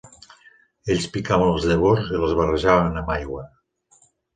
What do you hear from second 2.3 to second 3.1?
barrejaven